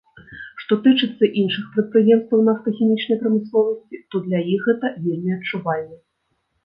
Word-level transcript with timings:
Што 0.61 0.75
тычыцца 0.85 1.27
іншых 1.41 1.67
прадпрыемстваў 1.75 2.41
нафтахімічнай 2.47 3.19
прамысловасці, 3.25 4.01
то 4.15 4.23
для 4.29 4.39
іх 4.55 4.61
гэта 4.69 4.93
вельмі 5.09 5.31
адчувальна. 5.41 5.97